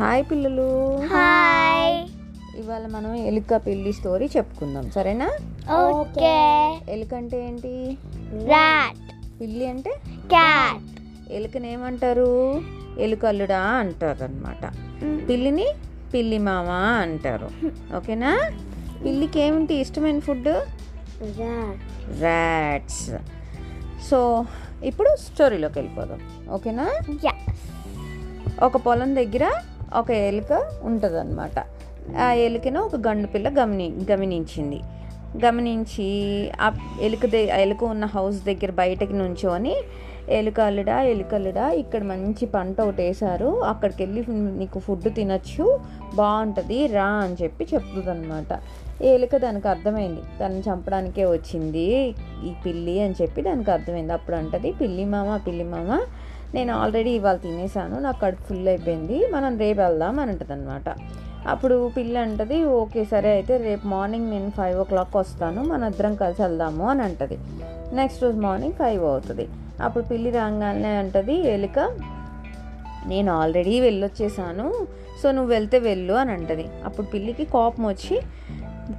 Hi 0.00 0.24
పిల్లలు. 0.30 0.96
Hi. 0.96 2.08
ఇవాళ 2.60 2.86
మనం 2.86 3.14
ఎలుక 3.14 3.56
పిల్లి 3.66 3.92
స్టోరీ 3.92 4.30
చెప్పుకుందాం 4.36 4.90
సరేనా? 4.90 5.30
ఓకే. 5.76 6.80
ఎలుక 6.88 7.14
అంటే 7.14 7.48
ఏంటి? 7.48 7.98
రాట్. 8.46 9.12
పిల్లి 9.40 9.66
అంటే? 9.66 9.90
క్యాట్. 10.08 11.00
ఎలుకని 11.32 11.72
ఏమంటారు? 11.72 12.62
ఎలుకల్లుడా 12.98 13.60
అంటారు 13.60 14.24
అనమాట 14.24 14.66
పిల్లిని 15.28 15.66
పిల్లి 16.14 16.38
మామ 16.38 16.70
అంటారు. 17.02 17.50
ఓకేనా? 17.96 18.50
పిల్లికి 19.04 19.40
ఏమిటి 19.40 19.74
ఇష్టమైన 19.74 20.18
ఫుడ్? 20.18 20.48
రాట్ 20.48 22.20
ర్యాట్స్ 22.20 23.10
సో 24.10 24.44
ఇప్పుడు 24.84 25.16
స్టోరీలోకి 25.16 25.78
వెళ్ళిపోదాం. 25.78 26.48
ఓకేనా? 26.50 26.92
ఒక 28.62 28.76
పొలం 28.76 29.16
దగ్గర 29.16 29.52
ఒక 29.96 30.10
ఎలుక 30.10 30.66
ఉంటుందన్నమాట. 30.82 31.58
ఆ 32.18 32.32
ఎలుకను 32.32 32.80
ఒక 32.80 32.96
గండు 32.96 33.26
పిల్ల 33.26 33.48
గమని 33.48 33.92
గమనించింది. 34.10 34.80
గమనించి 35.46 36.08
ఆ 36.60 36.76
ఎలుక 37.00 37.26
ద 37.26 37.34
ఎలుక 37.34 37.84
ఉన్న 37.84 38.04
హౌస్ 38.04 38.44
దగ్గర 38.44 38.70
బయటకి 38.70 39.12
నుంచొని 39.12 39.74
ఎలుకలుడా 40.28 41.02
ఎలుకలుడా 41.02 41.70
ఇక్కడ 41.70 42.02
మంచి 42.02 42.46
పంట 42.46 42.80
ఒకటి 42.80 43.02
వేశారు 43.02 43.62
అక్కడికి 43.62 44.02
వెళ్ళి 44.02 44.24
నీకు 44.28 44.78
ఫుడ్ 44.78 45.14
తినచ్చు 45.14 45.80
బాగుంటుంది 46.14 46.86
రా 46.86 47.06
అని 47.06 47.36
చెప్పి 47.42 47.66
చెప్తుంది 47.74 48.10
అనమాట 48.10 48.60
ఎలుక 49.02 49.36
దానికి 49.36 49.68
అర్థమైంది. 49.68 50.20
తను 50.40 50.72
చంపడానికే 50.72 51.24
వచ్చింది 51.24 52.14
ఈ 52.44 52.52
పిల్లి 52.66 53.00
అని 53.00 53.14
చెప్పి 53.22 53.42
దానికి 53.42 53.70
అర్థమైంది. 53.70 54.12
అప్పుడు 54.12 54.36
అంటది 54.36 54.72
పిల్లి 54.72 55.04
మామ 55.04 55.36
పిల్లి 55.36 55.64
మామ 55.64 56.00
నేను 56.54 56.72
ఆల్రెడీ 56.74 57.10
ఇవాళ 57.10 57.36
తినేసాను 57.36 57.98
నాకు 58.00 58.20
కడుపు 58.20 58.44
ఫుల్ 58.48 58.68
అయిపోయింది 58.68 59.18
మనం 59.32 59.58
రేపు 59.58 59.80
వెళ్దాం 59.80 60.20
అని 60.20 60.30
అంటది 60.30 60.52
అనమాట 60.52 60.88
అప్పుడు 61.48 61.90
పిల్ల 61.96 62.18
అంటది 62.18 62.64
ఓకే 62.64 63.04
సరే 63.04 63.30
అయితే 63.30 63.56
రేపు 63.56 63.86
మార్నింగ్ 63.86 64.30
నేను 64.30 64.50
ఫైవ్ 64.50 64.78
ఓ 64.80 64.82
క్లాక్ 64.82 65.16
వస్తాను 65.16 65.62
మన 65.62 65.90
ఇద్దరం 65.92 66.14
కలిసి 66.14 66.42
వెళ్దాము 66.42 66.84
అని 66.88 67.02
అంటది. 67.02 67.38
నెక్స్ట్ 67.92 68.22
రోజు 68.22 68.38
మార్నింగ్ 68.40 68.74
ఫైవ్ 68.74 69.04
అవుతుంది. 69.04 69.48
అప్పుడు 69.82 70.04
పిల్లి 70.04 70.30
రాగానే 70.30 70.92
అంటది 70.96 71.36
ఎలుక 71.48 71.78
నేను 73.06 73.32
ఆల్రెడీ 73.32 73.80
వెళ్ళొచ్చేసాను 73.80 74.66
సో 75.22 75.30
నువ్వు 75.30 75.50
వెళ్తే 75.50 75.78
వెళ్ళు 75.78 76.14
అని 76.14 76.32
అంటది. 76.32 76.66
అప్పుడు 76.84 77.06
పిల్లికి 77.06 77.44
కోపం 77.44 77.86
వచ్చి 77.86 78.16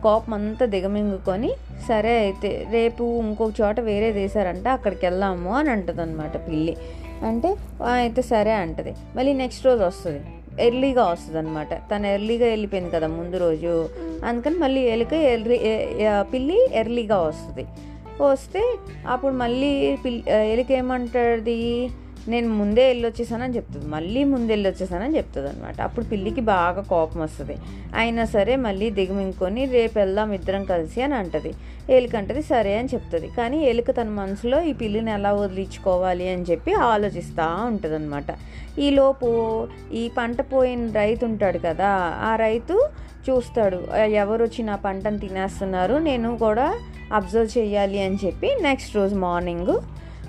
కోపం 0.04 0.34
అంతా 0.34 0.66
దిగమింగుకొని 0.66 1.52
సరే 1.88 2.14
అయితే 2.18 2.68
రేపు 2.72 3.04
ఇంకొక 3.22 3.52
చోట 3.62 3.80
వేరే 3.80 4.12
వేసారంట 4.12 4.68
అక్కడికి 4.68 5.06
వెళ్దాము 5.06 5.54
అని 5.56 5.70
అంటుంది 5.70 6.02
అనమాట 6.02 6.38
పిల్లి. 6.48 6.78
అంటే 7.24 7.56
అయితే 7.94 8.22
సరే 8.22 8.52
అంటది. 8.52 8.94
మళ్ళీ 9.16 9.34
నెక్స్ట్ 9.34 9.66
రోజు 9.66 9.84
వస్తుంది. 9.84 10.22
ఎర్లీగా 10.62 11.04
వస్తుంది 11.06 11.38
అనమాట 11.38 11.74
తను 11.74 12.08
ఎర్లీగా 12.08 12.46
వెళ్ళిపోయింది 12.46 12.92
కదా 12.92 13.08
ముందు 13.08 13.38
రోజు. 13.38 13.90
అందుకని 14.26 14.56
మళ్ళీ 14.56 14.82
ఎలుక 14.82 15.14
ఎర్లీ 15.14 15.60
పిల్లి 16.34 16.60
ఎర్లీగా 16.74 17.18
వస్తుంది. 17.18 17.66
వస్తే 18.22 18.64
అప్పుడు 19.08 19.34
మళ్ళీ 19.34 19.98
పిల్ 20.06 20.30
ఎలుక 20.30 20.72
ఏమంటుంది 20.72 21.60
నేను 22.28 22.50
ముందే 22.54 22.88
వెళ్ళొచ్చేసానని 22.88 23.56
చెప్తుంది. 23.56 23.88
మళ్ళీ 23.88 24.24
ముందే 24.24 24.52
వెళ్ళొచ్చేసానని 24.54 25.18
చెప్తుంది 25.18 25.50
అనమాట 25.50 25.82
అప్పుడు 25.82 26.06
పిల్లికి 26.06 26.42
బాగా 26.42 26.82
కోపం 26.82 27.22
వస్తుంది. 27.22 27.56
అయినా 27.96 28.26
సరే 28.26 28.56
మళ్ళీ 28.56 28.90
దిగమింగుకొని 28.92 29.66
రేపు 29.66 30.00
వెళ్దాం 30.00 30.32
ఇద్దరం 30.34 30.64
కలిసి 30.64 31.02
అని 31.02 31.14
అంటది. 31.14 31.56
ఏలిక 31.90 32.16
అంటది 32.16 32.42
సరే 32.42 32.78
అని 32.78 32.90
చెప్తుంది. 32.94 33.28
కానీ 33.28 33.66
ఎలుక 33.66 33.92
తన 33.92 34.10
మనసులో 34.10 34.62
ఈ 34.62 34.74
పిల్లిని 34.74 35.12
ఎలా 35.12 35.34
వదిలించుకోవాలి 35.34 36.30
అని 36.30 36.44
చెప్పి 36.52 36.74
ఆలోచిస్తూ 36.74 37.48
ఉంటుంది 37.72 37.96
అనమాట 37.96 38.26
ఈలోపు 38.80 39.30
ఈ 39.94 40.10
పంట 40.18 40.42
పోయిన 40.42 40.92
రైతు 40.92 41.26
ఉంటాడు 41.26 41.58
కదా 41.58 41.90
ఆ 42.30 42.36
రైతు 42.36 42.90
చూస్తాడు 43.30 43.88
ఎవరు 44.04 44.44
వచ్చి 44.44 44.64
నా 44.64 44.76
పంటను 44.76 45.18
తినేస్తున్నారు? 45.18 45.98
నేను 45.98 46.38
కూడా 46.38 46.74
అబ్జర్వ్ 47.14 47.58
చేయాలి 47.58 48.00
అని 48.04 48.18
చెప్పి 48.26 48.56
నెక్స్ట్ 48.62 48.96
రోజు 48.96 49.16
మార్నింగ్ 49.16 49.74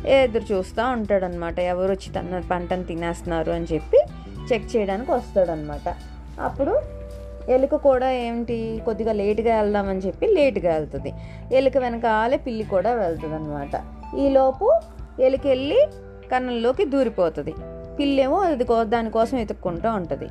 ఎదురు 0.06 0.54
చూస్తూ 0.54 0.88
ఉంటాడనమాట 0.88 1.58
ఎవరు 1.58 1.92
వచ్చి 1.92 2.12
తన 2.12 2.42
పంటను 2.50 2.84
తినేస్తున్నారు 2.84 3.50
అని 3.50 3.66
చెప్పి 3.72 3.98
చెక్ 4.52 4.76
చేయడానికి 4.76 5.12
వస్తాడనమాట 5.12 5.94
అప్పుడు 6.40 6.80
ఎలుక 7.48 7.74
కూడా 7.74 8.10
ఏంటి? 8.10 8.82
కొద్దిగా 8.84 9.12
లేట్గా 9.12 9.60
వెళ్దామని 9.60 9.98
చెప్పి 9.98 10.26
లేట్గా 10.26 10.74
వెళ్తుంది. 10.74 11.12
ఎలుక 11.52 11.76
వెనకాలే 11.76 12.36
పిల్లి 12.36 12.64
కూడా 12.64 12.94
వెళ్తుంది 12.94 13.34
అనమాట 13.34 13.80
ఈలోపు 14.16 14.80
ఎలుక 15.20 15.40
వెళ్ళి 15.46 15.86
కన్నంలోకి 16.32 16.84
దూరిపోతుంది. 16.84 17.54
పిల్లేమో 17.98 18.40
అది 18.40 18.64
కో- 18.64 18.84
దానికోసం 18.84 19.36
వెతుక్కుంటూ 19.36 19.90
ఉంటుంది. 19.90 20.28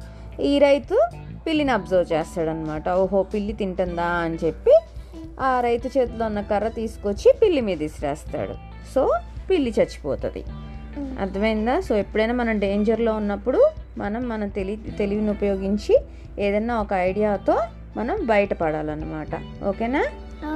ఈ 0.48 0.60
రైతు 0.60 1.08
పిల్లిని 1.48 1.72
అబ్జర్వ్ 1.72 2.14
చేస్తాడనమాట 2.14 2.90
ఓహో 2.90 3.24
పిల్లి 3.24 3.54
తింటుందా 3.54 4.04
అని 4.04 4.38
చెప్పి 4.44 4.80
ఆ 5.42 5.62
రైతు 5.62 5.88
చేతిలో 5.88 6.26
ఉన్న 6.26 6.42
కర్ర 6.42 6.68
తీసుకొచ్చి 6.68 7.34
పిల్లి 7.42 7.62
మీద 7.62 7.80
విసిరేస్తాడు 7.80 8.54
సో 8.96 9.16
పిల్లి 9.51 9.73
చచ్చిపోతుంది. 9.79 10.44
అర్థమైందా? 11.19 11.79
సో 11.79 11.95
ఎప్పుడైనా 11.95 12.34
మనం 12.34 12.59
డేంజర్లో 12.59 13.13
ఉన్నప్పుడు 13.13 13.69
మనం 13.97 14.29
మన 14.29 14.45
తెలి 14.45 14.79
తెలివిని 14.97 15.29
ఉపయోగించి 15.29 15.97
ఏదైనా 16.39 16.81
ఒక 16.81 16.94
ఐడియాతో 16.94 17.59
మనం 17.97 18.25
బయటపడాలన్నమాట. 18.25 19.66
ఓకేనా? 19.66 20.06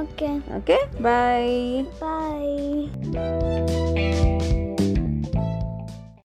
ఓకే. 0.00 0.40
ఓకే? 0.56 0.80
బాయ్. 1.00 1.84
బాయ్. 2.02 4.65